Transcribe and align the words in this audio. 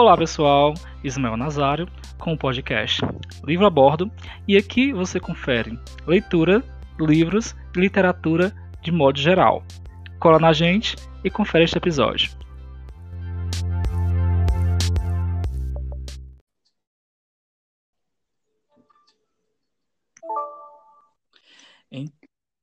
Olá 0.00 0.16
pessoal, 0.16 0.74
Ismael 1.02 1.36
Nazário 1.36 1.88
com 2.20 2.32
o 2.32 2.38
podcast 2.38 3.00
Livro 3.42 3.66
a 3.66 3.70
Bordo 3.70 4.08
e 4.46 4.56
aqui 4.56 4.92
você 4.92 5.18
confere 5.18 5.76
leitura, 6.06 6.62
livros 7.00 7.56
e 7.76 7.80
literatura 7.80 8.54
de 8.80 8.92
modo 8.92 9.18
geral. 9.18 9.64
Cola 10.20 10.38
na 10.38 10.52
gente 10.52 10.94
e 11.24 11.28
confere 11.28 11.64
este 11.64 11.78
episódio. 11.78 12.30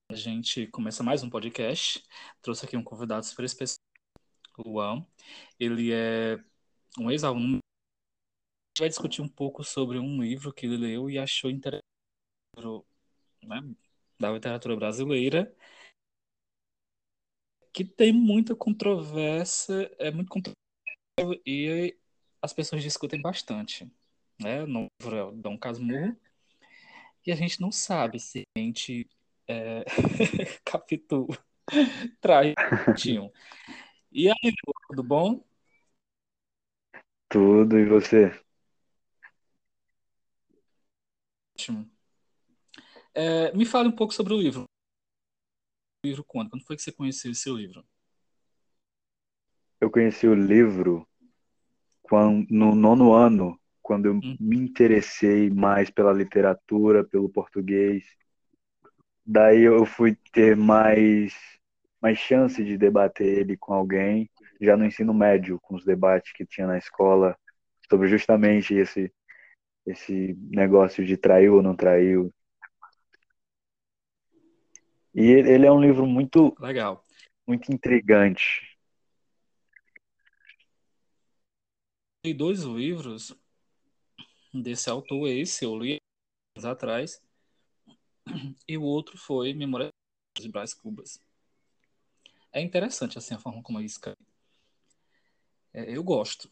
A 0.10 0.16
gente 0.16 0.68
começa 0.68 1.04
mais 1.04 1.22
um 1.22 1.30
podcast. 1.30 2.02
Trouxe 2.42 2.66
aqui 2.66 2.78
um 2.78 2.84
convidado 2.84 3.26
super 3.26 3.44
especial, 3.44 3.82
Luan. 4.58 5.06
Ele 5.60 5.92
é 5.92 6.40
um 7.00 7.12
ex-aluno. 7.12 7.60
Vai 8.78 8.90
discutir 8.90 9.22
um 9.22 9.28
pouco 9.28 9.64
sobre 9.64 9.98
um 10.00 10.22
livro 10.22 10.54
que 10.54 10.66
ele 10.66 10.78
leu 10.78 11.10
e 11.10 11.18
achou 11.18 11.50
interessante 11.50 11.86
né, 13.44 13.62
da 14.20 14.32
literatura 14.32 14.76
brasileira, 14.76 15.54
que 17.74 17.84
tem 17.84 18.12
muita 18.12 18.56
controvérsia, 18.56 19.94
é 20.00 20.12
muito 20.12 20.30
controverso 20.30 21.42
e 21.46 21.98
as 22.42 22.54
pessoas 22.54 22.82
discutem 22.82 23.22
bastante. 23.22 23.90
Né? 24.40 24.66
No 24.66 24.88
livro 25.02 25.16
é 25.16 25.32
Dom 25.34 25.58
Casmurro, 25.58 26.18
e 27.26 27.32
a 27.32 27.36
gente 27.36 27.60
não 27.60 27.72
sabe 27.72 28.20
se 28.20 28.44
a 28.56 28.60
gente 28.60 29.10
é, 29.48 29.84
Capitu 30.64 31.28
Traitinho. 32.22 33.32
E 34.12 34.30
aí, 34.30 34.54
tudo 34.88 35.04
bom? 35.04 35.44
Tudo, 37.36 37.78
e 37.78 37.84
você? 37.84 38.32
Ótimo. 41.54 41.86
É, 43.14 43.52
me 43.52 43.66
fale 43.66 43.90
um 43.90 43.92
pouco 43.92 44.14
sobre 44.14 44.34
o 44.34 44.38
livro. 44.38 44.64
O 46.02 46.08
livro 46.08 46.24
quando? 46.24 46.50
Quando 46.50 46.64
foi 46.64 46.78
que 46.78 46.82
você 46.82 46.94
conheceu 46.94 47.34
esse 47.34 47.52
livro? 47.52 47.86
Eu 49.82 49.92
conheci 49.92 50.26
o 50.26 50.34
livro 50.34 51.06
quando, 52.04 52.48
no 52.50 52.74
nono 52.74 53.12
ano, 53.12 53.60
quando 53.82 54.06
eu 54.06 54.14
hum. 54.14 54.38
me 54.40 54.56
interessei 54.56 55.50
mais 55.50 55.90
pela 55.90 56.14
literatura, 56.14 57.04
pelo 57.04 57.28
português. 57.28 58.06
Daí 59.26 59.64
eu 59.64 59.86
fui 59.86 60.16
ter 60.32 60.56
mais, 60.56 61.34
mais 62.02 62.18
chance 62.18 62.64
de 62.64 62.78
debater 62.78 63.28
ele 63.40 63.58
com 63.58 63.74
alguém, 63.74 64.30
já 64.60 64.76
no 64.78 64.86
ensino 64.86 65.14
médio, 65.14 65.60
com 65.62 65.76
os 65.76 65.86
debates 65.86 66.32
que 66.32 66.46
tinha 66.46 66.68
na 66.68 66.78
escola, 66.78 67.38
sobre 67.90 68.08
justamente 68.08 68.74
esse, 68.74 69.14
esse 69.86 70.34
negócio 70.50 71.06
de 71.06 71.18
traiu 71.18 71.56
ou 71.56 71.62
não 71.62 71.76
traiu. 71.76 72.34
E 75.14 75.22
ele 75.22 75.66
é 75.66 75.72
um 75.72 75.82
livro 75.82 76.06
muito 76.06 76.56
legal, 76.60 77.04
muito 77.48 77.72
intrigante. 77.72 78.78
Tem 82.22 82.36
dois 82.36 82.64
livros 82.64 83.34
desse 84.54 84.90
autor, 84.90 85.28
esse 85.28 85.64
eu 85.64 85.78
li 85.78 85.98
anos 86.56 86.66
atrás, 86.66 87.22
e 88.68 88.78
o 88.78 88.84
outro 88.84 89.18
foi 89.18 89.54
Memória 89.54 89.90
de 90.38 90.50
Brás 90.50 90.74
Cubas. 90.74 91.20
É 92.52 92.62
interessante 92.62 93.18
assim 93.18 93.36
a 93.36 93.40
forma 93.40 93.62
como 93.62 93.80
ele 93.80 93.86
escreve. 93.86 94.18
É, 95.76 95.94
eu 95.94 96.02
gosto, 96.02 96.50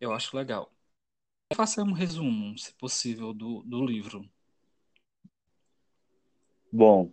eu 0.00 0.12
acho 0.12 0.36
legal. 0.36 0.72
Faça 1.54 1.84
um 1.84 1.92
resumo, 1.92 2.58
se 2.58 2.74
possível, 2.74 3.32
do, 3.32 3.62
do 3.62 3.86
livro. 3.86 4.28
Bom, 6.72 7.12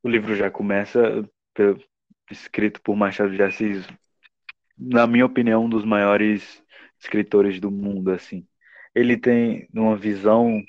o 0.00 0.08
livro 0.08 0.36
já 0.36 0.48
começa 0.48 1.28
escrito 2.30 2.80
por 2.82 2.94
Machado 2.94 3.34
de 3.34 3.42
Assis, 3.42 3.84
na 4.78 5.08
minha 5.08 5.26
opinião, 5.26 5.64
um 5.64 5.68
dos 5.68 5.84
maiores 5.84 6.62
escritores 7.00 7.58
do 7.58 7.68
mundo, 7.68 8.12
assim. 8.12 8.46
Ele 8.94 9.16
tem 9.16 9.68
uma 9.74 9.96
visão 9.96 10.62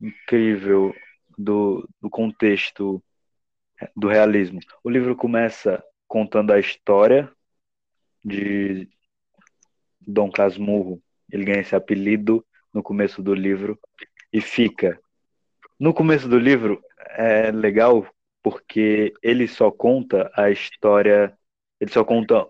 incrível 0.00 0.92
do, 1.38 1.88
do 2.02 2.10
contexto 2.10 3.00
do 3.94 4.08
realismo. 4.08 4.58
O 4.82 4.90
livro 4.90 5.14
começa 5.14 5.80
contando 6.08 6.52
a 6.52 6.58
história 6.58 7.32
de 8.26 8.88
Dom 10.00 10.30
Casmurro. 10.30 11.00
Ele 11.30 11.44
ganha 11.44 11.60
esse 11.60 11.76
apelido 11.76 12.44
no 12.74 12.82
começo 12.82 13.22
do 13.22 13.32
livro 13.32 13.78
e 14.32 14.40
fica. 14.40 14.98
No 15.78 15.94
começo 15.94 16.28
do 16.28 16.38
livro 16.38 16.82
é 17.10 17.50
legal 17.50 18.06
porque 18.42 19.12
ele 19.22 19.46
só 19.48 19.70
conta 19.70 20.30
a 20.34 20.50
história, 20.50 21.36
ele 21.80 21.90
só 21.90 22.04
conta 22.04 22.46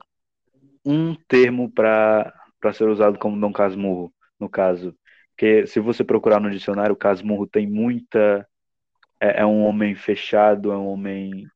um 0.85 1.15
termo 1.15 1.71
para 1.71 2.33
ser 2.73 2.89
usado 2.89 3.19
como 3.19 3.41
Dom 3.41 3.53
Casmurro, 3.53 4.13
no 4.39 4.49
caso. 4.49 4.97
Porque 5.31 5.67
se 5.67 5.81
você 5.81 6.03
procurar 6.05 6.41
no 6.41 6.51
dicionário, 6.51 6.97
Casmurro 6.97 7.47
tem 7.47 7.67
muita 7.67 8.47
é, 9.21 9.41
é 9.43 9.47
um 9.47 9.65
homem 9.65 9.95
fechado, 9.95 10.73
é 10.73 10.77
um 10.77 10.89
homem 10.89 11.47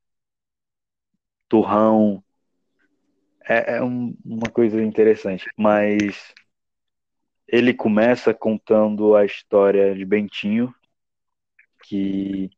turrão. 1.49 2.23
É, 3.49 3.77
é 3.77 3.83
um, 3.83 4.17
uma 4.25 4.51
coisa 4.51 4.83
interessante. 4.83 5.47
Mas 5.57 6.35
ele 7.49 7.75
começa 7.75 8.33
contando 8.33 9.15
a 9.15 9.25
história 9.25 9.95
de 9.95 10.05
Bentinho, 10.05 10.73
que 11.85 12.51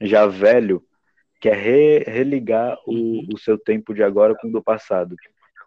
já 0.00 0.26
velho 0.26 0.84
quer 1.40 1.56
re, 1.56 1.98
religar 2.00 2.78
o, 2.86 3.34
o 3.34 3.38
seu 3.38 3.58
tempo 3.58 3.94
de 3.94 4.02
agora 4.02 4.34
com 4.36 4.48
o 4.48 4.52
do 4.52 4.62
passado. 4.62 5.16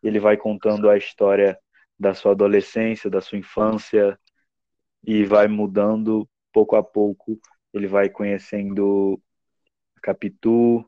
Ele 0.04 0.20
vai 0.20 0.38
contando 0.38 0.90
a 0.90 0.98
história 0.98 1.58
da 2.00 2.14
sua 2.14 2.32
adolescência, 2.32 3.10
da 3.10 3.22
sua 3.22 3.38
infância, 3.38 4.20
e 5.04 5.24
vai 5.26 5.48
mudando 5.48 6.28
pouco 6.52 6.76
a 6.76 6.84
pouco 6.84 7.40
ele 7.74 7.88
vai 7.88 8.10
conhecendo 8.10 9.22
Capitu, 10.02 10.86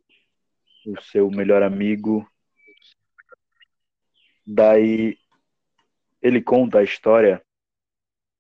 o 0.86 1.02
seu 1.02 1.30
melhor 1.30 1.64
amigo. 1.64 2.28
Daí 4.46 5.18
ele 6.22 6.42
conta 6.42 6.80
a 6.80 6.84
história 6.84 7.44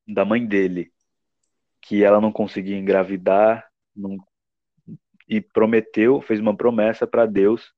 da 0.07 0.25
mãe 0.25 0.45
dele, 0.45 0.91
que 1.81 2.03
ela 2.03 2.19
não 2.19 2.31
conseguia 2.31 2.77
engravidar 2.77 3.69
não, 3.95 4.17
e 5.27 5.39
prometeu, 5.41 6.21
fez 6.21 6.39
uma 6.39 6.55
promessa 6.55 7.07
para 7.07 7.25
Deus 7.25 7.73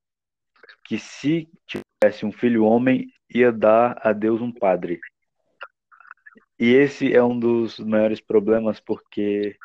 que 0.84 0.98
se 0.98 1.50
tivesse 1.66 2.26
um 2.26 2.32
filho 2.32 2.64
homem 2.64 3.12
ia 3.34 3.52
dar 3.52 4.00
a 4.02 4.14
Deus 4.14 4.42
um 4.42 4.52
padre. 4.52 5.00
E 6.60 6.74
esse 6.74 7.14
é 7.14 7.24
um 7.24 7.38
dos 7.38 7.80
maiores 7.80 8.22
problemas 8.22 8.80
porque 8.80 9.58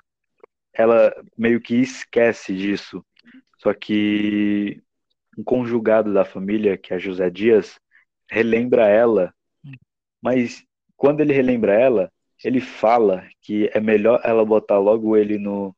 ela 0.72 1.12
meio 1.36 1.60
que 1.60 1.76
esquece 1.76 2.56
disso. 2.56 3.04
Só 3.58 3.72
que 3.74 4.82
um 5.36 5.44
conjugado 5.44 6.12
da 6.12 6.24
família, 6.24 6.76
que 6.76 6.92
é 6.92 6.98
José 6.98 7.30
Dias, 7.30 7.78
relembra 8.30 8.88
ela, 8.88 9.34
mas 10.22 10.64
quando 10.96 11.20
ele 11.20 11.32
relembra 11.32 11.74
ela, 11.74 12.12
ele 12.44 12.60
fala 12.60 13.26
que 13.42 13.70
é 13.72 13.80
melhor 13.80 14.20
ela 14.24 14.44
botar 14.44 14.78
logo 14.78 15.16
ele 15.16 15.38
no. 15.38 15.74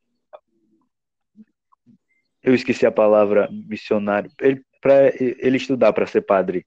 Eu 2.43 2.55
esqueci 2.55 2.85
a 2.87 2.93
palavra 2.93 3.49
missionário. 3.51 4.31
Ele, 4.41 4.65
para 4.81 5.09
ele 5.17 5.57
estudar 5.57 5.93
para 5.93 6.07
ser 6.07 6.23
padre. 6.23 6.67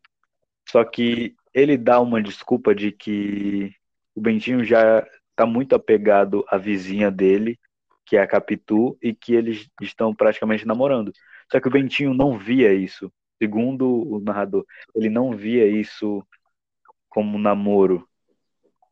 Só 0.70 0.84
que 0.84 1.36
ele 1.54 1.78
dá 1.78 2.00
uma 2.00 2.22
desculpa 2.22 2.74
de 2.74 2.92
que 2.92 3.74
o 4.16 4.22
Bentinho 4.22 4.64
já 4.64 5.06
está 5.30 5.46
muito 5.46 5.76
apegado 5.76 6.46
à 6.48 6.58
vizinha 6.58 7.12
dele 7.12 7.60
que 8.06 8.16
é 8.16 8.22
a 8.22 8.28
Capitu, 8.28 8.98
e 9.02 9.14
que 9.14 9.34
eles 9.34 9.68
estão 9.82 10.14
praticamente 10.14 10.66
namorando. 10.66 11.12
Só 11.52 11.60
que 11.60 11.68
o 11.68 11.72
Bentinho 11.72 12.14
não 12.14 12.38
via 12.38 12.74
isso. 12.74 13.12
Segundo 13.42 13.88
o 13.88 14.20
narrador, 14.20 14.66
ele 14.94 15.10
não 15.10 15.32
via 15.36 15.68
isso 15.68 16.26
como 17.10 17.38
namoro. 17.38 18.08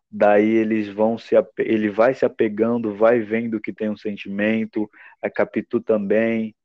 Daí 0.10 0.48
eles 0.48 0.88
vão 0.90 1.18
se 1.18 1.36
ele 1.58 1.90
vai 1.90 2.14
se 2.14 2.24
apegando, 2.24 2.96
vai 2.96 3.20
vendo 3.20 3.60
que 3.60 3.74
tem 3.74 3.90
um 3.90 3.98
sentimento, 3.98 4.90
a 5.22 5.30
Capitu 5.30 5.82
também. 5.82 6.56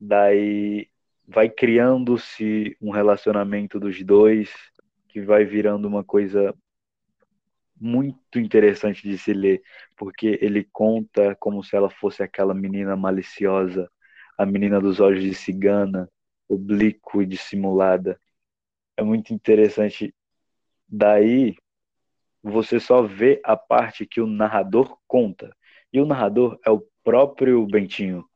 Daí 0.00 0.88
vai 1.26 1.48
criando-se 1.48 2.76
um 2.80 2.90
relacionamento 2.90 3.80
dos 3.80 4.02
dois 4.02 4.52
que 5.08 5.20
vai 5.20 5.44
virando 5.44 5.88
uma 5.88 6.04
coisa 6.04 6.54
muito 7.80 8.38
interessante 8.38 9.08
de 9.08 9.16
se 9.16 9.32
ler, 9.32 9.62
porque 9.96 10.38
ele 10.42 10.68
conta 10.70 11.34
como 11.36 11.64
se 11.64 11.74
ela 11.74 11.88
fosse 11.88 12.22
aquela 12.22 12.54
menina 12.54 12.94
maliciosa, 12.94 13.90
a 14.36 14.44
menina 14.44 14.80
dos 14.80 15.00
olhos 15.00 15.22
de 15.22 15.34
cigana, 15.34 16.08
oblíqua 16.50 17.22
e 17.22 17.26
dissimulada. 17.26 18.20
É 18.96 19.02
muito 19.02 19.32
interessante. 19.32 20.14
Daí 20.88 21.56
você 22.42 22.80
só 22.80 23.02
vê 23.02 23.40
a 23.44 23.56
parte 23.56 24.04
que 24.04 24.20
o 24.20 24.26
narrador 24.26 24.98
conta. 25.06 25.54
E 25.92 26.00
o 26.00 26.06
narrador 26.06 26.58
é 26.66 26.70
o 26.70 26.84
próprio 27.04 27.64
Bentinho. 27.66 28.28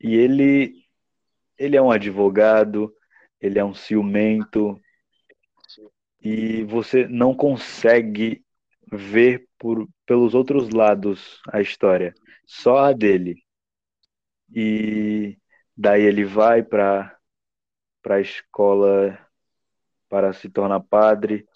E 0.00 0.14
ele 0.14 0.84
ele 1.56 1.76
é 1.76 1.82
um 1.82 1.92
advogado, 1.92 2.92
ele 3.40 3.60
é 3.60 3.64
um 3.64 3.74
ciumento 3.74 4.80
e 6.20 6.64
você 6.64 7.06
não 7.06 7.34
consegue 7.34 8.42
ver 8.90 9.46
por, 9.58 9.86
pelos 10.06 10.34
outros 10.34 10.70
lados 10.70 11.40
a 11.52 11.60
história, 11.60 12.14
só 12.46 12.78
a 12.78 12.92
dele. 12.92 13.42
E 14.52 15.36
daí 15.76 16.02
ele 16.02 16.24
vai 16.24 16.62
para 16.62 17.16
para 18.02 18.16
a 18.16 18.20
escola 18.20 19.18
para 20.08 20.32
se 20.32 20.48
tornar 20.50 20.80
padre 20.80 21.46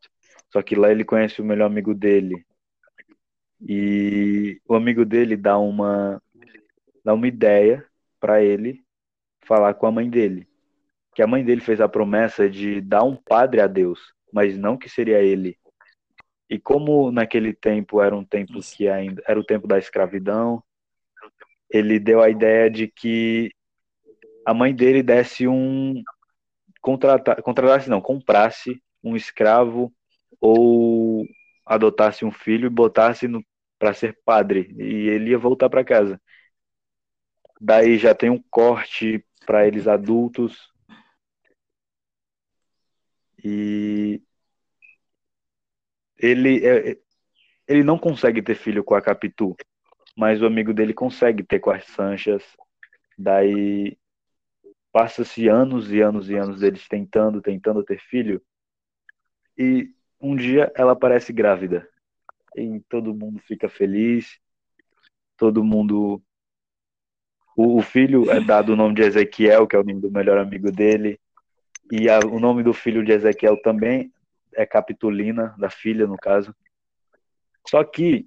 só 0.51 0.63
que 0.63 0.75
lá 0.75 0.91
ele 0.91 1.05
conhece 1.05 1.41
o 1.41 1.45
melhor 1.45 1.67
amigo 1.67 1.95
dele. 1.95 2.45
E 3.61 4.61
o 4.67 4.75
amigo 4.75 5.05
dele 5.05 5.37
dá 5.37 5.59
uma 5.59 6.23
dá 7.05 7.15
uma 7.15 7.27
ideia 7.27 7.85
para 8.21 8.43
ele 8.43 8.83
falar 9.45 9.75
com 9.75 9.87
a 9.87 9.93
mãe 9.93 10.09
dele. 10.09 10.47
Que 11.15 11.23
a 11.23 11.27
mãe 11.27 11.45
dele 11.45 11.61
fez 11.61 11.81
a 11.81 11.89
promessa 11.89 12.49
de 12.49 12.81
dar 12.81 13.03
um 13.03 13.17
padre 13.17 13.61
a 13.61 13.67
Deus, 13.67 14.13
mas 14.33 14.57
não 14.57 14.77
que 14.77 14.89
seria 14.89 15.21
ele. 15.21 15.59
E 16.49 16.59
como 16.59 17.11
naquele 17.11 17.53
tempo 17.53 18.01
era 18.01 18.17
um 18.17 18.25
tempo 18.25 18.61
que 18.61 18.89
ainda 18.89 19.23
era 19.27 19.39
o 19.39 19.45
tempo 19.45 19.67
da 19.67 19.79
escravidão, 19.79 20.63
ele 21.71 21.99
deu 21.99 22.23
a 22.23 22.31
ideia 22.31 22.71
de 22.71 22.89
que 22.89 23.51
a 24.49 24.55
mãe 24.55 24.75
dele 24.75 25.03
desse 25.03 25.47
um 25.47 26.03
contratar, 26.81 27.43
contratasse 27.43 27.91
não, 27.91 28.01
comprasse 28.01 28.83
um 29.05 29.15
escravo 29.15 29.93
ou 30.41 31.27
adotasse 31.67 32.25
um 32.25 32.33
filho 32.33 32.65
e 32.67 32.71
botasse 32.71 33.29
para 33.79 33.93
ser 33.93 34.19
padre 34.25 34.75
e 34.79 35.07
ele 35.11 35.33
ia 35.33 35.39
voltar 35.39 35.69
para 35.69 35.85
casa. 35.85 36.19
Daí 37.61 37.99
já 37.99 38.15
tem 38.15 38.31
um 38.31 38.43
corte 38.51 39.23
para 39.45 39.67
eles 39.67 39.87
adultos 39.87 40.73
e 43.45 44.23
ele 46.17 46.67
é, 46.67 46.97
ele 47.67 47.83
não 47.85 47.99
consegue 47.99 48.41
ter 48.41 48.55
filho 48.55 48.83
com 48.83 48.95
a 48.95 49.03
Capitu, 49.03 49.55
mas 50.17 50.41
o 50.41 50.47
amigo 50.47 50.73
dele 50.73 50.95
consegue 50.95 51.43
ter 51.43 51.61
com 51.61 51.71
as 51.71 51.85
Sanchas. 51.85 52.43
Daí 53.19 53.99
passa-se 54.99 55.47
anos 55.47 55.93
e 55.93 56.01
anos 56.01 56.29
e 56.29 56.35
anos 56.35 56.59
deles 56.59 56.89
tentando, 56.89 57.41
tentando 57.41 57.85
ter 57.85 58.01
filho. 58.01 58.43
E 59.57 59.95
um 60.21 60.35
dia 60.35 60.73
ela 60.75 60.91
aparece 60.91 61.33
grávida 61.33 61.89
e 62.57 62.81
todo 62.89 63.15
mundo 63.15 63.39
fica 63.39 63.69
feliz, 63.69 64.41
todo 65.37 65.63
mundo. 65.63 66.21
O, 67.57 67.79
o 67.79 67.81
filho 67.81 68.29
é 68.29 68.41
dado 68.41 68.73
o 68.73 68.77
nome 68.77 68.97
de 68.97 69.03
Ezequiel, 69.03 69.69
que 69.69 69.77
é 69.77 69.79
o 69.79 69.85
nome 69.85 70.01
do 70.01 70.11
melhor 70.11 70.37
amigo 70.37 70.73
dele, 70.73 71.21
e 71.93 72.11
a, 72.11 72.19
o 72.19 72.41
nome 72.41 72.65
do 72.65 72.73
filho 72.73 73.05
de 73.05 73.13
Ezequiel 73.13 73.57
também 73.63 74.13
é 74.53 74.67
Capitolina, 74.67 75.55
da 75.57 75.71
filha, 75.71 76.09
no 76.09 76.17
caso. 76.17 76.53
Só 77.69 77.85
que 77.85 78.27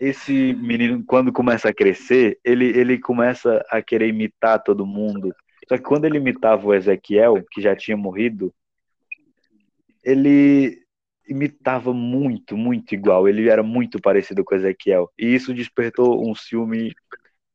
esse 0.00 0.54
menino, 0.54 1.04
quando 1.04 1.32
começa 1.32 1.68
a 1.68 1.74
crescer, 1.74 2.38
ele, 2.44 2.66
ele 2.66 2.98
começa 2.98 3.64
a 3.70 3.82
querer 3.82 4.08
imitar 4.08 4.62
todo 4.62 4.86
mundo. 4.86 5.34
Só 5.68 5.76
que 5.76 5.82
quando 5.82 6.04
ele 6.04 6.18
imitava 6.18 6.66
o 6.66 6.74
Ezequiel, 6.74 7.44
que 7.50 7.60
já 7.60 7.74
tinha 7.74 7.96
morrido, 7.96 8.54
ele 10.04 10.82
imitava 11.28 11.92
muito, 11.92 12.56
muito 12.56 12.94
igual. 12.94 13.28
Ele 13.28 13.48
era 13.48 13.62
muito 13.62 14.00
parecido 14.00 14.44
com 14.44 14.54
Ezequiel. 14.54 15.10
E 15.18 15.34
isso 15.34 15.52
despertou 15.52 16.28
um 16.28 16.34
ciúme 16.34 16.94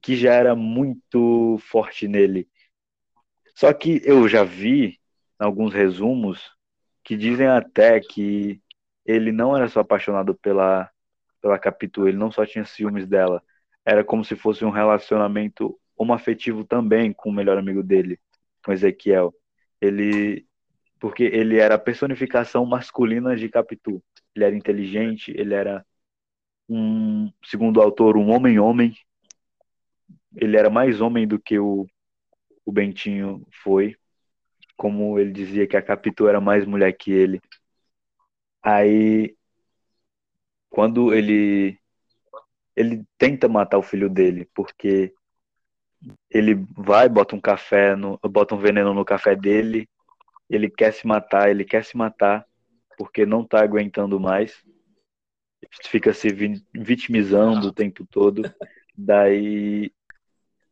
que 0.01 0.15
já 0.15 0.33
era 0.33 0.55
muito 0.55 1.57
forte 1.59 2.07
nele. 2.07 2.47
Só 3.55 3.71
que 3.73 4.01
eu 4.03 4.27
já 4.27 4.44
vi 4.44 4.99
alguns 5.39 5.73
resumos 5.73 6.51
que 7.03 7.15
dizem 7.15 7.47
até 7.47 7.99
que 7.99 8.61
ele 9.05 9.31
não 9.31 9.55
era 9.55 9.67
só 9.67 9.81
apaixonado 9.81 10.35
pela 10.35 10.89
pela 11.41 11.59
Capitu, 11.59 12.07
ele 12.07 12.17
não 12.17 12.31
só 12.31 12.45
tinha 12.45 12.65
ciúmes 12.65 13.07
dela, 13.07 13.43
era 13.85 14.03
como 14.03 14.23
se 14.23 14.35
fosse 14.35 14.63
um 14.65 14.69
relacionamento 14.69 15.79
homoafetivo 15.97 16.63
também 16.65 17.13
com 17.13 17.29
o 17.29 17.33
melhor 17.33 17.57
amigo 17.57 17.83
dele, 17.83 18.19
com 18.63 18.71
Ezequiel. 18.73 19.33
Ele 19.81 20.45
porque 20.99 21.23
ele 21.23 21.57
era 21.57 21.75
a 21.75 21.79
personificação 21.79 22.63
masculina 22.65 23.35
de 23.35 23.49
Capitu. 23.49 24.03
Ele 24.35 24.45
era 24.45 24.55
inteligente, 24.55 25.33
ele 25.35 25.55
era 25.55 25.83
um, 26.69 27.31
segundo 27.44 27.77
o 27.77 27.81
autor, 27.81 28.15
um 28.17 28.29
homem-homem. 28.31 28.95
Ele 30.35 30.57
era 30.57 30.69
mais 30.69 31.01
homem 31.01 31.27
do 31.27 31.39
que 31.39 31.57
o, 31.59 31.87
o 32.65 32.71
Bentinho 32.71 33.45
foi. 33.63 33.95
Como 34.77 35.19
ele 35.19 35.31
dizia 35.31 35.67
que 35.67 35.77
a 35.77 35.81
Capitu 35.81 36.27
era 36.27 36.39
mais 36.39 36.65
mulher 36.65 36.91
que 36.94 37.11
ele. 37.11 37.41
Aí, 38.63 39.35
quando 40.71 41.13
ele 41.13 41.77
ele 42.75 43.06
tenta 43.18 43.47
matar 43.47 43.77
o 43.77 43.83
filho 43.83 44.09
dele, 44.09 44.50
porque 44.56 45.13
ele 46.29 46.65
vai, 46.75 47.07
bota 47.07 47.35
um 47.35 47.39
café, 47.39 47.95
no, 47.95 48.18
bota 48.23 48.56
um 48.56 48.57
veneno 48.57 48.94
no 48.94 49.06
café 49.06 49.35
dele 49.35 49.88
ele 50.51 50.69
quer 50.69 50.94
se 50.94 51.07
matar, 51.07 51.50
ele 51.50 51.63
quer 51.63 51.83
se 51.85 51.95
matar 51.95 52.45
porque 52.97 53.25
não 53.25 53.44
tá 53.44 53.63
aguentando 53.63 54.19
mais, 54.19 54.63
fica 55.83 56.13
se 56.13 56.27
vitimizando 56.73 57.68
o 57.68 57.73
tempo 57.73 58.06
todo, 58.06 58.44
daí 58.95 59.91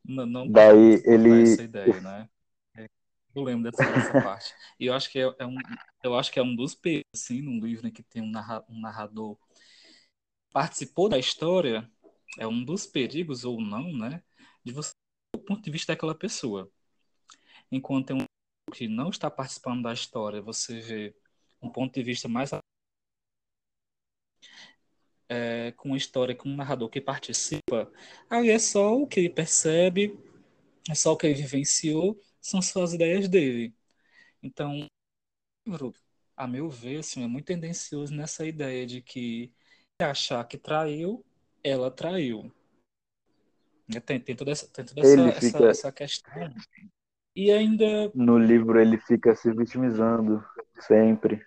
não, 0.05 0.25
não 0.25 0.51
daí 0.51 1.01
ele 1.05 1.43
essa 1.43 1.63
ideia, 1.63 2.01
né? 2.01 2.29
Eu 3.33 3.43
lembro 3.43 3.71
dessa, 3.71 3.89
dessa 3.89 4.21
parte. 4.21 4.53
E 4.79 4.87
eu 4.87 4.93
acho 4.93 5.09
que 5.09 5.19
é, 5.19 5.33
é, 5.39 5.45
um, 5.45 5.55
eu 6.03 6.15
acho 6.15 6.31
que 6.31 6.39
é 6.39 6.43
um 6.43 6.55
dos 6.55 6.73
perigos, 6.73 7.05
assim, 7.13 7.41
num 7.41 7.63
livro 7.63 7.89
que 7.91 8.01
tem 8.01 8.21
um, 8.21 8.29
narra, 8.29 8.65
um 8.67 8.81
narrador 8.81 9.37
participou 10.51 11.09
da 11.09 11.17
história, 11.17 11.89
é 12.37 12.47
um 12.47 12.63
dos 12.63 12.85
perigos 12.85 13.45
ou 13.45 13.61
não, 13.61 13.91
né? 13.95 14.23
De 14.63 14.71
você 14.71 14.93
do 15.35 15.41
ponto 15.41 15.61
de 15.61 15.71
vista 15.71 15.93
daquela 15.93 16.15
pessoa. 16.15 16.71
Enquanto 17.71 18.07
tem 18.07 18.17
um 18.17 18.25
que 18.71 18.87
não 18.87 19.09
está 19.09 19.29
participando 19.29 19.83
da 19.83 19.93
história, 19.93 20.41
você 20.41 20.79
vê 20.79 21.15
um 21.61 21.69
ponto 21.69 21.93
de 21.93 22.03
vista 22.03 22.27
mais 22.27 22.51
é, 25.27 25.71
com 25.73 25.89
uma 25.89 25.97
história 25.97 26.35
com 26.35 26.49
um 26.49 26.55
narrador 26.55 26.89
que 26.89 26.99
participa, 26.99 27.91
aí 28.29 28.49
é 28.49 28.59
só 28.59 28.95
o 28.95 29.07
que 29.07 29.19
ele 29.19 29.29
percebe, 29.29 30.19
é 30.89 30.95
só 30.95 31.13
o 31.13 31.17
que 31.17 31.27
ele 31.27 31.41
vivenciou, 31.41 32.19
são 32.41 32.61
só 32.61 32.83
as 32.83 32.93
ideias 32.93 33.29
dele. 33.29 33.73
Então, 34.41 34.87
a 36.35 36.47
meu 36.47 36.69
ver, 36.69 36.99
assim, 36.99 37.23
é 37.23 37.27
muito 37.27 37.45
tendencioso 37.45 38.13
nessa 38.13 38.45
ideia 38.47 38.85
de 38.85 39.01
que 39.01 39.51
achar 40.05 40.43
que 40.45 40.57
traiu, 40.57 41.25
ela 41.63 41.91
traiu. 41.91 42.51
Tem, 44.05 44.19
tem 44.19 44.35
toda 44.35 44.51
essa, 44.51 44.67
tem 44.67 44.85
toda 44.85 45.01
essa, 45.01 45.31
fica... 45.39 45.57
essa, 45.57 45.65
essa 45.65 45.91
questão 45.91 46.53
e 47.35 47.51
ainda. 47.51 48.11
No 48.13 48.37
livro 48.37 48.79
ele 48.79 48.97
fica 48.97 49.35
se 49.35 49.51
vitimizando 49.51 50.43
sempre. 50.79 51.41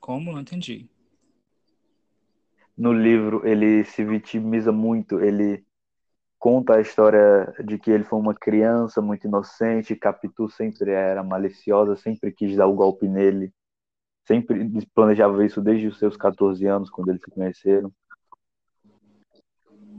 Como? 0.00 0.32
Não 0.32 0.40
entendi. 0.40 0.88
No 2.76 2.92
livro 2.92 3.46
ele 3.46 3.84
se 3.84 4.04
vitimiza 4.04 4.72
muito. 4.72 5.20
Ele 5.20 5.64
conta 6.38 6.76
a 6.76 6.80
história 6.80 7.52
de 7.64 7.78
que 7.78 7.90
ele 7.90 8.04
foi 8.04 8.18
uma 8.18 8.34
criança 8.34 9.02
muito 9.02 9.26
inocente. 9.26 9.96
Capitu 9.96 10.48
sempre 10.48 10.92
era 10.92 11.22
maliciosa, 11.22 11.96
sempre 11.96 12.32
quis 12.32 12.56
dar 12.56 12.66
o 12.66 12.74
golpe 12.74 13.06
nele. 13.06 13.52
Sempre 14.30 14.68
planejava 14.94 15.44
isso 15.44 15.60
desde 15.60 15.88
os 15.88 15.98
seus 15.98 16.16
14 16.16 16.64
anos, 16.64 16.88
quando 16.88 17.08
eles 17.08 17.20
se 17.20 17.28
conheceram. 17.32 17.92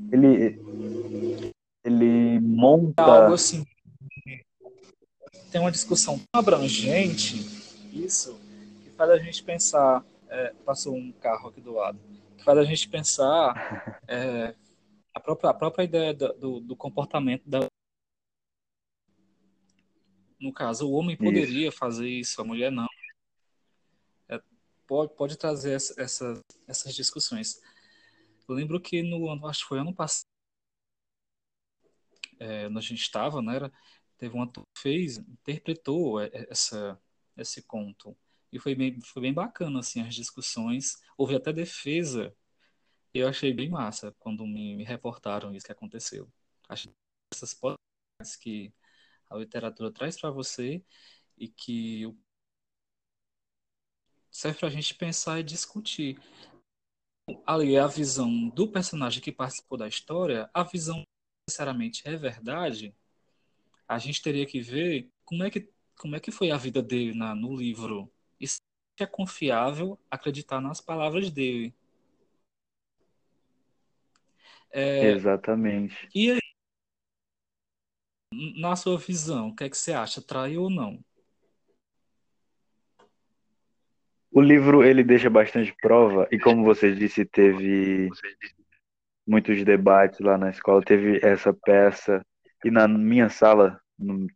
Ele, 0.10 1.54
ele 1.84 2.40
monta. 2.40 3.04
Algo 3.04 3.34
assim. 3.34 3.66
Tem 5.52 5.60
uma 5.60 5.70
discussão 5.70 6.18
tão 6.18 6.40
abrangente, 6.40 7.40
isso, 7.92 8.40
que 8.86 8.92
faz 8.92 9.10
a 9.10 9.18
gente 9.18 9.44
pensar. 9.44 10.02
É, 10.30 10.54
passou 10.64 10.96
um 10.96 11.12
carro 11.12 11.50
aqui 11.50 11.60
do 11.60 11.74
lado. 11.74 12.00
Que 12.38 12.46
faz 12.46 12.58
a 12.58 12.64
gente 12.64 12.88
pensar 12.88 14.00
é, 14.08 14.56
a, 15.14 15.20
própria, 15.20 15.50
a 15.50 15.54
própria 15.54 15.84
ideia 15.84 16.14
do, 16.14 16.62
do 16.62 16.76
comportamento 16.78 17.44
da. 17.46 17.68
No 20.40 20.54
caso, 20.54 20.88
o 20.88 20.94
homem 20.94 21.18
poderia 21.18 21.68
isso. 21.68 21.78
fazer 21.78 22.08
isso, 22.08 22.40
a 22.42 22.46
mulher 22.46 22.72
não. 22.72 22.88
Pode, 24.92 25.16
pode 25.16 25.38
trazer 25.38 25.72
essa, 25.72 26.02
essa, 26.02 26.44
essas 26.68 26.94
discussões. 26.94 27.62
Eu 28.46 28.54
lembro 28.54 28.78
que 28.78 29.02
no 29.02 29.30
ano, 29.30 29.48
acho 29.48 29.62
que 29.62 29.70
foi 29.70 29.80
ano 29.80 29.96
passado, 29.96 30.28
é, 32.38 32.68
onde 32.68 32.78
a 32.78 32.82
gente 32.82 33.00
estava, 33.02 33.42
né, 33.42 33.56
era, 33.56 33.72
teve 34.18 34.36
um 34.36 34.42
ator 34.42 34.66
que 34.76 34.82
fez, 34.82 35.18
interpretou 35.18 36.20
é, 36.20 36.26
é, 36.34 36.46
essa, 36.52 37.02
esse 37.38 37.62
conto. 37.62 38.18
E 38.52 38.60
foi 38.60 38.76
bem, 38.76 39.00
foi 39.00 39.22
bem 39.22 39.34
bacana, 39.34 39.80
assim, 39.80 40.02
as 40.02 40.14
discussões. 40.14 41.02
Houve 41.18 41.38
até 41.38 41.54
defesa. 41.54 42.36
Eu 43.14 43.30
achei 43.30 43.54
bem 43.54 43.70
massa 43.70 44.14
quando 44.20 44.46
me, 44.46 44.76
me 44.76 44.84
reportaram 44.84 45.56
isso 45.56 45.68
que 45.68 45.72
aconteceu. 45.72 46.30
Acho 46.68 46.94
essas 47.34 47.54
possibilidades 47.54 48.36
que 48.42 48.74
a 49.30 49.38
literatura 49.38 49.90
traz 49.90 50.20
para 50.20 50.32
você 50.32 50.84
e 51.38 51.48
que 51.48 52.14
serve 54.32 54.60
para 54.60 54.70
a 54.70 54.72
gente 54.72 54.96
pensar 54.96 55.40
e 55.40 55.44
discutir. 55.44 56.18
Ali, 57.46 57.78
a 57.78 57.86
visão 57.86 58.50
do 58.50 58.68
personagem 58.68 59.22
que 59.22 59.32
participou 59.32 59.78
da 59.78 59.88
história, 59.88 60.50
a 60.54 60.64
visão 60.64 61.04
necessariamente 61.48 62.02
é 62.08 62.16
verdade, 62.16 62.96
a 63.88 63.98
gente 64.00 64.22
teria 64.22 64.46
que 64.46 64.62
ver 64.62 65.10
como 65.26 65.44
é 65.44 65.50
que, 65.50 65.70
como 65.98 66.16
é 66.16 66.20
que 66.20 66.32
foi 66.32 66.50
a 66.50 66.58
vida 66.58 66.82
dele 66.82 67.14
na, 67.14 67.36
no 67.36 67.56
livro. 67.56 68.12
E 68.40 68.48
se 68.48 68.60
é 69.00 69.06
confiável 69.06 70.00
acreditar 70.10 70.62
nas 70.62 70.80
palavras 70.80 71.30
dele. 71.30 71.76
É, 74.72 75.12
Exatamente. 75.12 76.10
E 76.16 76.32
aí, 76.32 76.40
na 78.58 78.76
sua 78.76 78.98
visão, 78.98 79.50
o 79.50 79.56
que 79.56 79.66
é 79.66 79.70
que 79.70 79.78
você 79.78 79.92
acha? 79.92 80.22
Traiu 80.22 80.64
ou 80.64 80.70
não? 80.70 81.04
O 84.34 84.40
livro 84.40 84.84
ele 84.84 85.04
deixa 85.04 85.30
bastante 85.30 85.76
prova 85.82 86.26
e 86.32 86.40
como 86.40 86.64
você 86.64 86.94
disse 86.94 87.26
teve 87.26 88.10
muitos 89.28 89.64
debates 89.64 90.20
lá 90.22 90.38
na 90.38 90.50
escola 90.50 90.82
teve 90.82 91.20
essa 91.22 91.54
peça 91.54 92.26
e 92.64 92.72
na 92.72 92.88
minha 92.88 93.28
sala 93.30 93.80
no 94.00 94.28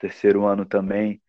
terceiro 0.00 0.46
ano 0.46 0.64
também 0.64 1.20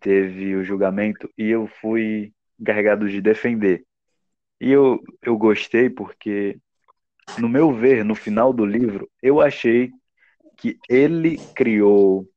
teve 0.00 0.54
o 0.54 0.64
julgamento 0.64 1.28
e 1.36 1.48
eu 1.48 1.66
fui 1.66 2.32
encarregado 2.58 3.08
de 3.08 3.20
defender. 3.20 3.84
E 4.60 4.70
eu 4.70 5.00
eu 5.20 5.36
gostei 5.36 5.90
porque 5.90 6.56
no 7.40 7.48
meu 7.48 7.72
ver 7.72 8.04
no 8.04 8.14
final 8.14 8.52
do 8.52 8.64
livro 8.64 9.10
eu 9.20 9.40
achei 9.40 9.90
que 10.56 10.78
ele 10.88 11.36
criou 11.54 12.28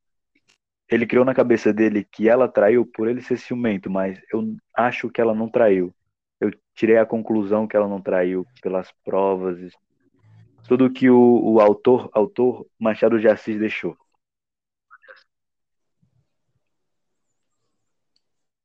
ele 0.96 1.06
criou 1.06 1.25
na 1.25 1.34
cabeça 1.36 1.74
dele 1.74 2.06
que 2.06 2.30
ela 2.30 2.48
traiu 2.48 2.86
por 2.86 3.08
ele 3.08 3.22
ser 3.22 3.38
ciumento, 3.38 3.90
mas 3.90 4.20
eu 4.32 4.56
acho 4.74 5.10
que 5.10 5.20
ela 5.20 5.36
não 5.36 5.50
traiu. 5.50 5.94
Eu 6.40 6.52
tirei 6.74 6.98
a 6.98 7.06
conclusão 7.06 7.68
que 7.68 7.75
ela 7.75 7.88
não 7.88 8.02
traiu 8.02 8.46
pelas 8.62 8.92
provas, 9.04 9.72
tudo 10.68 10.92
que 10.92 11.10
o, 11.10 11.42
o 11.44 11.60
autor, 11.60 12.10
autor 12.14 12.66
Machado 12.80 13.20
de 13.20 13.28
Assis 13.28 13.60
deixou. 13.60 13.98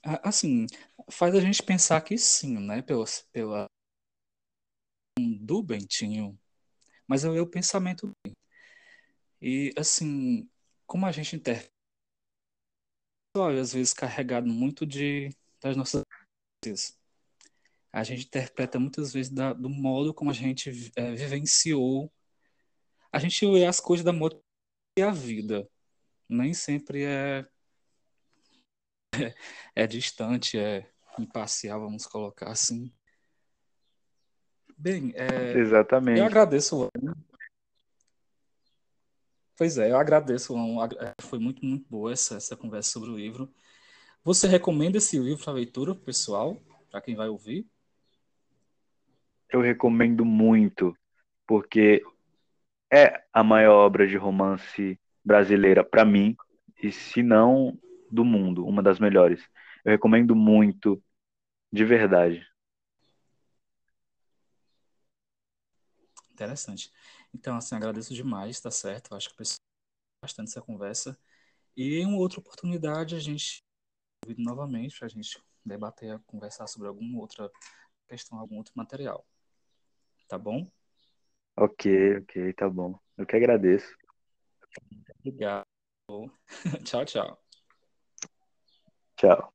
Assim, 0.02 0.66
faz 1.10 1.34
a 1.34 1.40
gente 1.40 1.62
pensar 1.62 2.00
que 2.00 2.16
sim, 2.16 2.58
né? 2.58 2.80
Pela, 2.80 3.04
pela 3.32 3.66
do 5.18 5.62
Bentinho, 5.62 6.38
mas 7.06 7.24
é 7.24 7.28
o 7.28 7.46
pensamento 7.46 8.06
dele. 8.24 8.36
E 9.42 9.72
assim, 9.76 10.48
como 10.86 11.06
a 11.06 11.12
gente 11.12 11.36
interpreta 11.36 11.79
às 13.36 13.72
vezes 13.72 13.92
carregado 13.92 14.48
muito 14.48 14.84
de 14.84 15.30
das 15.62 15.76
nossas 15.76 16.02
a 17.92 18.02
gente 18.04 18.26
interpreta 18.26 18.78
muitas 18.78 19.12
vezes 19.12 19.32
da, 19.32 19.52
do 19.52 19.68
modo 19.68 20.12
como 20.14 20.30
a 20.30 20.34
gente 20.34 20.92
é, 20.96 21.12
vivenciou. 21.12 22.12
A 23.12 23.18
gente 23.18 23.44
vê 23.46 23.64
as 23.66 23.80
coisas 23.80 24.04
da 24.04 24.12
modo 24.12 24.40
e 24.96 25.02
a 25.02 25.10
vida. 25.10 25.68
Nem 26.28 26.54
sempre 26.54 27.04
é, 27.04 27.46
é 29.14 29.34
é, 29.74 29.86
distante 29.86 30.58
é 30.58 30.88
imparcial 31.18 31.80
vamos 31.80 32.06
colocar 32.06 32.50
assim. 32.50 32.92
Bem 34.78 35.12
é, 35.14 35.58
exatamente. 35.58 36.18
eu 36.20 36.24
agradeço 36.24 36.88
Pois 39.60 39.76
é, 39.76 39.90
eu 39.90 39.98
agradeço. 39.98 40.54
Foi 41.20 41.38
muito, 41.38 41.62
muito 41.62 41.86
boa 41.86 42.10
essa, 42.10 42.36
essa 42.38 42.56
conversa 42.56 42.92
sobre 42.92 43.10
o 43.10 43.14
livro. 43.14 43.52
Você 44.24 44.48
recomenda 44.48 44.96
esse 44.96 45.18
livro 45.18 45.44
para 45.44 45.52
leitura, 45.52 45.94
pessoal, 45.94 46.56
para 46.90 47.02
quem 47.02 47.14
vai 47.14 47.28
ouvir? 47.28 47.68
Eu 49.50 49.60
recomendo 49.60 50.24
muito, 50.24 50.96
porque 51.46 52.02
é 52.90 53.22
a 53.30 53.44
maior 53.44 53.84
obra 53.84 54.06
de 54.06 54.16
romance 54.16 54.98
brasileira 55.22 55.84
para 55.84 56.06
mim, 56.06 56.34
e 56.82 56.90
se 56.90 57.22
não 57.22 57.78
do 58.10 58.24
mundo, 58.24 58.64
uma 58.66 58.82
das 58.82 58.98
melhores. 58.98 59.46
Eu 59.84 59.92
recomendo 59.92 60.34
muito, 60.34 61.04
de 61.70 61.84
verdade. 61.84 62.46
Interessante. 66.32 66.90
Então, 67.34 67.56
assim, 67.56 67.74
agradeço 67.74 68.14
demais, 68.14 68.60
tá 68.60 68.70
certo? 68.70 69.14
Acho 69.14 69.30
que 69.30 69.36
precisa 69.36 69.58
bastante 70.22 70.48
essa 70.48 70.60
conversa. 70.60 71.18
E 71.76 72.00
em 72.00 72.06
uma 72.06 72.18
outra 72.18 72.40
oportunidade, 72.40 73.14
a 73.14 73.20
gente 73.20 73.62
novamente 74.36 74.98
para 74.98 75.06
a 75.06 75.08
gente 75.08 75.42
debater, 75.64 76.18
conversar 76.26 76.66
sobre 76.66 76.88
alguma 76.88 77.18
outra 77.20 77.50
questão, 78.08 78.38
algum 78.38 78.56
outro 78.56 78.72
material. 78.76 79.26
Tá 80.28 80.38
bom? 80.38 80.70
Ok, 81.56 82.18
ok, 82.18 82.52
tá 82.54 82.68
bom. 82.68 82.98
Eu 83.16 83.26
que 83.26 83.36
agradeço. 83.36 83.96
Obrigado. 85.18 85.64
tchau, 86.84 87.04
tchau. 87.04 87.44
Tchau. 89.16 89.52